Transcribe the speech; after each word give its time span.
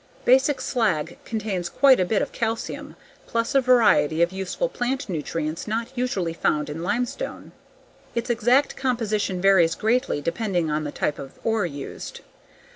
Basic 0.25 0.61
slag 0.61 1.19
contains 1.25 1.69
quite 1.69 1.99
a 1.99 2.05
bit 2.05 2.23
of 2.23 2.31
calcium 2.31 2.95
plus 3.27 3.53
a 3.53 3.61
variety 3.61 4.23
of 4.23 4.31
useful 4.31 4.67
plant 4.67 5.07
nutrients 5.07 5.67
not 5.67 5.95
usually 5.95 6.33
found 6.33 6.71
in 6.71 6.81
limestone. 6.81 7.51
Its 8.15 8.31
exact 8.31 8.75
composition 8.75 9.39
varies 9.39 9.75
greatly 9.75 10.19
depending 10.19 10.71
on 10.71 10.85
the 10.85 10.91
type 10.91 11.19
of 11.19 11.37
ore 11.43 11.67
used. 11.67 12.21